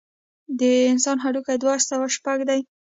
[0.59, 0.61] د
[0.91, 2.59] انسان هډوکي دوه سوه شپږ دي.